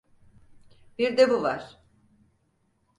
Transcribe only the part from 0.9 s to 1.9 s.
Bir de bu var.